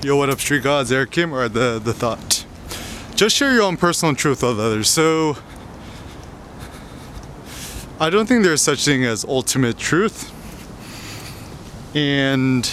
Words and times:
Yo, 0.00 0.14
what 0.14 0.30
up, 0.30 0.38
Street 0.38 0.62
Gods? 0.62 0.92
Eric 0.92 1.10
Kim 1.10 1.34
or 1.34 1.48
the 1.48 1.80
the 1.82 1.92
thought. 1.92 2.46
Just 3.16 3.34
share 3.34 3.52
your 3.52 3.62
own 3.62 3.76
personal 3.76 4.14
truth 4.14 4.44
with 4.44 4.60
others. 4.60 4.88
So, 4.88 5.38
I 7.98 8.08
don't 8.08 8.26
think 8.26 8.44
there's 8.44 8.62
such 8.62 8.84
thing 8.84 9.04
as 9.04 9.24
ultimate 9.24 9.76
truth, 9.76 10.32
and 11.96 12.70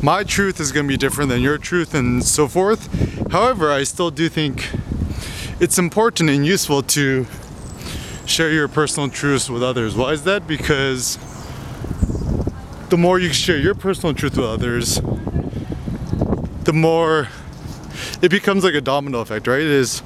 my 0.00 0.22
truth 0.22 0.60
is 0.60 0.70
going 0.70 0.86
to 0.86 0.88
be 0.88 0.96
different 0.96 1.30
than 1.30 1.40
your 1.40 1.58
truth, 1.58 1.94
and 1.94 2.22
so 2.22 2.46
forth. 2.46 3.32
However, 3.32 3.72
I 3.72 3.82
still 3.82 4.12
do 4.12 4.28
think 4.28 4.70
it's 5.58 5.80
important 5.80 6.30
and 6.30 6.46
useful 6.46 6.84
to 6.84 7.26
share 8.24 8.52
your 8.52 8.68
personal 8.68 9.08
truths 9.08 9.50
with 9.50 9.64
others. 9.64 9.96
Why 9.96 10.12
is 10.12 10.22
that? 10.22 10.46
Because 10.46 11.18
the 12.88 12.96
more 12.96 13.18
you 13.18 13.32
share 13.32 13.58
your 13.58 13.74
personal 13.74 14.14
truth 14.14 14.36
with 14.36 14.46
others, 14.46 15.00
the 16.68 16.72
more 16.74 17.28
it 18.20 18.30
becomes 18.30 18.62
like 18.62 18.74
a 18.74 18.80
domino 18.82 19.20
effect, 19.20 19.46
right? 19.46 19.62
It 19.62 19.68
is 19.68 20.02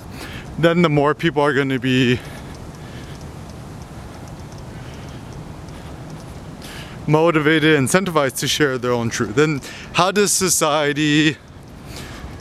then 0.61 0.83
the 0.83 0.89
more 0.89 1.13
people 1.13 1.43
are 1.43 1.53
going 1.53 1.71
to 1.71 1.81
be 1.81 2.21
motivated, 7.09 7.77
incentivized 7.77 8.39
to 8.39 8.47
share 8.47 8.79
their 8.79 8.93
own 8.93 9.11
truth. 9.11 9.35
Then 9.35 9.61
how 9.95 10.13
does 10.13 10.31
society, 10.31 11.37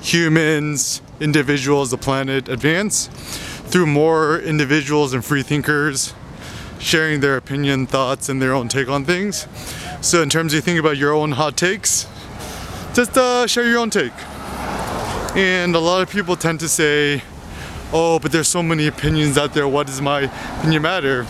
humans, 0.04 1.02
individuals, 1.20 1.90
the 1.90 1.98
planet 1.98 2.48
advance? 2.48 3.08
Through 3.72 3.88
more 3.88 4.40
individuals 4.40 5.16
and 5.16 5.26
free 5.26 5.42
thinkers 5.42 6.14
sharing 6.78 7.22
their 7.22 7.38
opinion, 7.38 7.88
thoughts, 7.88 8.30
and 8.30 8.40
their 8.40 8.54
own 8.54 8.68
take 8.68 8.88
on 8.88 9.04
things. 9.04 9.48
So 10.02 10.22
in 10.22 10.30
terms 10.30 10.54
of 10.54 10.58
you 10.58 10.62
think 10.62 10.80
about 10.80 10.98
your 10.98 11.12
own 11.12 11.32
hot 11.32 11.58
takes, 11.58 12.06
just 12.94 13.18
uh, 13.18 13.48
share 13.48 13.66
your 13.66 13.80
own 13.80 13.90
take. 13.90 14.14
And 15.36 15.76
a 15.76 15.80
lot 15.80 16.02
of 16.02 16.10
people 16.10 16.36
tend 16.36 16.60
to 16.60 16.68
say, 16.68 17.24
oh, 17.94 18.20
but 18.20 18.32
there's 18.32 18.48
so 18.48 18.62
many 18.62 18.88
opinions 18.88 19.38
out 19.38 19.54
there, 19.54 19.68
what 19.68 19.88
does 19.88 20.02
my 20.02 20.22
opinion 20.60 20.82
matter? 20.82 21.26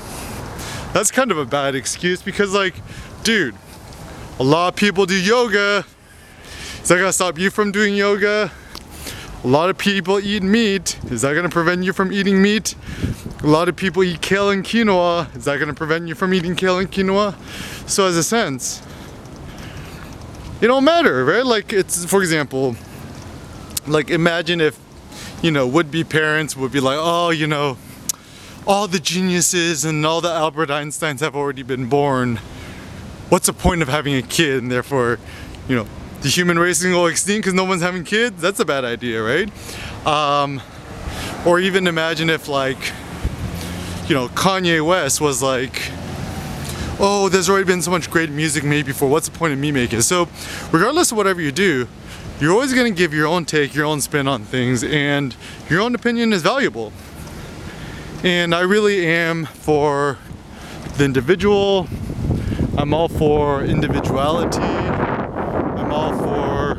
That's 0.94 1.12
kind 1.12 1.32
of 1.32 1.38
a 1.38 1.46
bad 1.46 1.76
excuse 1.76 2.22
because, 2.22 2.54
like, 2.54 2.76
dude, 3.24 3.56
a 4.40 4.44
lot 4.44 4.70
of 4.70 4.76
people 4.76 5.06
do 5.06 5.16
yoga. 5.16 5.86
Is 6.82 6.90
that 6.90 6.98
gonna 6.98 7.14
stop 7.14 7.38
you 7.38 7.52
from 7.52 7.72
doing 7.72 7.96
yoga? 7.96 8.52
A 9.44 9.48
lot 9.48 9.70
of 9.70 9.78
people 9.78 10.20
eat 10.20 10.44
meat. 10.44 11.00
Is 11.12 11.22
that 11.22 11.34
gonna 11.36 11.50
prevent 11.50 11.84
you 11.84 11.94
from 11.94 12.12
eating 12.12 12.42
meat? 12.42 12.76
A 13.44 13.48
lot 13.48 13.70
of 13.70 13.76
people 13.76 14.04
eat 14.04 14.22
kale 14.22 14.50
and 14.50 14.64
quinoa. 14.64 15.36
Is 15.36 15.46
that 15.46 15.60
gonna 15.60 15.74
prevent 15.74 16.08
you 16.08 16.16
from 16.16 16.34
eating 16.34 16.56
kale 16.56 16.80
and 16.80 16.92
quinoa? 16.92 17.36
So, 17.88 18.08
as 18.08 18.18
a 18.18 18.24
sense, 18.24 18.82
it 20.62 20.68
don't 20.68 20.84
matter, 20.84 21.26
right? 21.26 21.46
Like, 21.46 21.74
it's, 21.74 22.06
for 22.06 22.22
example, 22.22 22.76
like 23.88 24.10
imagine 24.10 24.62
if 24.62 24.80
you 25.42 25.52
know 25.52 25.66
would-be 25.66 26.04
parents 26.04 26.56
would 26.56 26.72
be 26.72 26.80
like 26.80 26.98
oh 27.00 27.30
you 27.32 27.48
know 27.48 27.78
all 28.68 28.88
the 28.88 29.00
geniuses 29.00 29.84
and 29.84 30.06
all 30.06 30.22
the 30.22 30.30
albert 30.30 30.70
einsteins 30.70 31.20
have 31.20 31.36
already 31.36 31.64
been 31.64 31.88
born. 31.88 32.38
What's 33.30 33.48
the 33.48 33.54
point 33.54 33.82
of 33.82 33.88
having 33.88 34.14
a 34.14 34.22
kid 34.22 34.62
and 34.62 34.72
therefore 34.72 35.20
you 35.68 35.76
know 35.76 35.88
the 36.22 36.30
human 36.30 36.60
race 36.60 36.82
to 36.82 36.92
go 36.92 37.08
extinct 37.08 37.46
because 37.46 37.56
no 37.56 37.64
one's 37.64 37.82
having 37.82 38.04
kids? 38.04 38.40
That's 38.40 38.60
a 38.60 38.66
bad 38.66 38.86
idea 38.86 39.22
right? 39.24 39.50
Um, 40.06 40.62
or 41.46 41.60
even 41.60 41.88
imagine 41.88 42.30
if 42.30 42.48
like 42.48 42.92
you 44.08 44.14
know 44.14 44.28
kanye 44.30 44.86
west 44.86 45.22
was 45.22 45.42
like 45.42 45.92
oh 47.04 47.28
there's 47.30 47.50
already 47.50 47.66
been 47.66 47.82
so 47.82 47.92
much 47.92 48.10
great 48.10 48.30
music 48.30 48.64
made 48.64 48.86
before 48.86 49.10
what's 49.10 49.28
the 49.28 49.38
point 49.38 49.52
of 49.52 49.60
me 49.60 49.72
making 49.72 50.02
so 50.02 50.30
regardless 50.72 51.12
of 51.12 51.18
whatever 51.18 51.42
you 51.42 51.52
do 51.52 51.88
you're 52.42 52.54
always 52.54 52.74
going 52.74 52.92
to 52.92 52.98
give 52.98 53.14
your 53.14 53.28
own 53.28 53.46
take, 53.46 53.76
your 53.76 53.86
own 53.86 54.02
spin 54.02 54.28
on 54.28 54.46
things, 54.46 54.84
and 54.84 55.36
your 55.70 55.80
own 55.80 55.94
opinion 55.94 56.34
is 56.34 56.42
valuable. 56.42 56.92
And 58.24 58.56
I 58.56 58.62
really 58.62 59.06
am 59.06 59.46
for 59.46 60.18
the 60.98 61.06
individual. 61.06 61.88
I'm 62.80 62.96
all 62.96 63.10
for 63.10 63.64
individuality. 63.64 64.58
I'm 64.58 65.92
all 65.92 66.18
for 66.18 66.72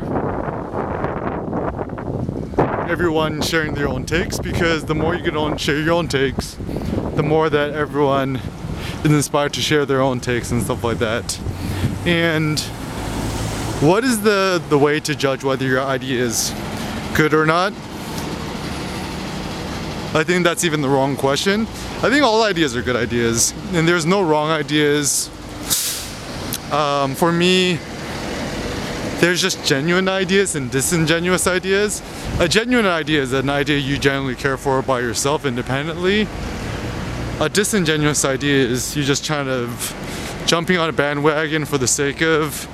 everyone 2.91 3.41
sharing 3.41 3.75
their 3.75 3.87
own 3.87 4.05
takes 4.05 4.41
because 4.41 4.87
the 4.87 4.97
more 4.97 5.15
you 5.15 5.22
can 5.22 5.56
share 5.59 5.78
your 5.78 5.94
own 5.94 6.09
takes, 6.09 6.55
the 7.15 7.22
more 7.22 7.49
that 7.49 7.71
everyone 7.71 8.41
inspired 9.04 9.52
to 9.54 9.60
share 9.60 9.84
their 9.84 10.00
own 10.00 10.20
takes 10.20 10.50
and 10.50 10.62
stuff 10.62 10.84
like 10.84 10.98
that. 10.98 11.38
And 12.06 12.60
what 13.80 14.04
is 14.04 14.20
the, 14.22 14.62
the 14.68 14.78
way 14.78 15.00
to 15.00 15.14
judge 15.14 15.42
whether 15.42 15.64
your 15.64 15.80
idea 15.80 16.22
is 16.22 16.54
good 17.14 17.34
or 17.34 17.44
not? 17.44 17.72
I 20.14 20.24
think 20.24 20.44
that's 20.44 20.64
even 20.64 20.82
the 20.82 20.88
wrong 20.88 21.16
question. 21.16 21.62
I 22.02 22.10
think 22.10 22.22
all 22.22 22.42
ideas 22.42 22.76
are 22.76 22.82
good 22.82 22.96
ideas, 22.96 23.54
and 23.72 23.88
there's 23.88 24.04
no 24.04 24.22
wrong 24.22 24.50
ideas. 24.50 25.28
Um, 26.70 27.14
for 27.14 27.32
me, 27.32 27.78
there's 29.20 29.40
just 29.40 29.64
genuine 29.64 30.08
ideas 30.08 30.54
and 30.54 30.70
disingenuous 30.70 31.46
ideas. 31.46 32.02
A 32.40 32.48
genuine 32.48 32.86
idea 32.86 33.22
is 33.22 33.32
an 33.32 33.48
idea 33.48 33.78
you 33.78 33.96
genuinely 33.96 34.34
care 34.34 34.56
for 34.56 34.82
by 34.82 35.00
yourself 35.00 35.46
independently. 35.46 36.26
A 37.42 37.48
disingenuous 37.48 38.25
idea 38.25 38.64
is 38.69 38.97
you 38.97 39.03
just 39.03 39.26
kind 39.26 39.48
of 39.48 39.69
jumping 40.47 40.78
on 40.78 40.88
a 40.88 40.92
bandwagon 40.92 41.64
for 41.64 41.76
the 41.76 41.88
sake 41.88 42.22
of 42.22 42.69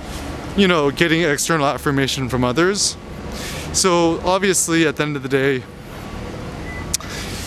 you 0.59 0.69
know, 0.69 0.91
getting 0.91 1.23
external 1.23 1.67
affirmation 1.67 2.29
from 2.29 2.45
others. 2.45 2.99
So 3.73 4.21
obviously, 4.25 4.87
at 4.87 4.97
the 4.97 5.05
end 5.05 5.17
of 5.17 5.23
the 5.23 5.29
day, 5.31 5.63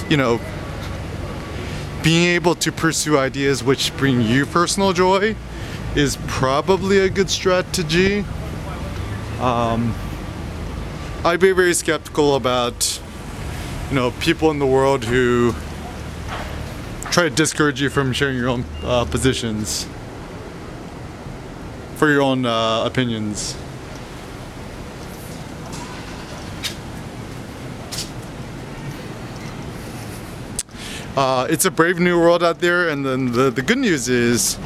you 0.10 0.18
know, 0.18 0.40
being 2.02 2.26
able 2.30 2.56
to 2.56 2.72
pursue 2.72 3.20
ideas 3.20 3.64
which 3.64 3.96
bring 3.98 4.22
you 4.22 4.48
personal 4.48 4.92
joy 4.92 5.36
is 5.96 6.18
probably 6.26 6.98
a 6.98 7.10
good 7.10 7.30
strategy. 7.30 8.26
Um, 9.40 9.94
I'd 11.24 11.40
be 11.40 11.52
very 11.52 11.76
skeptical 11.76 12.36
about, 12.36 13.00
you 13.90 13.96
know, 13.96 14.10
people 14.22 14.50
in 14.50 14.58
the 14.58 14.66
world 14.66 15.04
who 15.04 15.54
try 17.12 17.24
to 17.24 17.30
discourage 17.30 17.82
you 17.82 17.90
from 17.90 18.14
sharing 18.14 18.38
your 18.38 18.48
own 18.48 18.64
uh, 18.84 19.04
positions 19.04 19.86
for 21.98 22.10
your 22.10 22.22
own 22.22 22.46
uh, 22.46 22.84
opinions. 22.86 23.58
Uh, 31.18 31.46
it's 31.50 31.66
a 31.66 31.72
brave 31.72 32.00
new 32.00 32.18
world 32.18 32.42
out 32.42 32.60
there, 32.60 32.88
and 32.88 33.06
then 33.06 33.34
the, 33.34 33.52
the 33.52 33.62
good 33.62 33.78
news 33.78 34.08
is, 34.08 34.58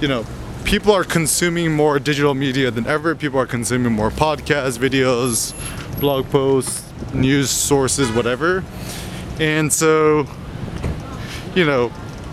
you 0.00 0.08
know, 0.08 0.26
people 0.64 0.92
are 0.92 1.04
consuming 1.04 1.72
more 1.72 2.00
digital 2.00 2.34
media 2.34 2.72
than 2.72 2.88
ever. 2.88 3.14
People 3.14 3.38
are 3.38 3.46
consuming 3.46 3.92
more 3.92 4.10
podcasts, 4.10 4.76
videos, 4.76 5.54
blog 6.00 6.28
posts, 6.30 6.84
news 7.14 7.50
sources, 7.50 8.10
whatever. 8.10 8.64
And 9.40 9.72
so, 9.72 10.28
you 11.56 11.64
know, 11.64 11.90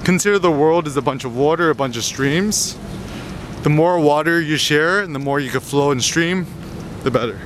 Consider 0.07 0.40
the 0.40 0.50
world 0.50 0.88
as 0.88 0.95
a 0.95 1.01
bunch 1.01 1.25
of 1.25 1.35
water, 1.35 1.69
a 1.69 1.75
bunch 1.75 1.97
of 1.97 2.03
streams. 2.06 2.78
The 3.63 3.69
more 3.69 4.00
water 4.00 4.40
you 4.40 4.56
share 4.56 5.01
and 5.01 5.13
the 5.13 5.19
more 5.19 5.38
you 5.38 5.50
can 5.50 5.59
flow 5.59 5.91
and 5.91 6.01
stream, 6.01 6.47
the 7.03 7.12
better. 7.12 7.41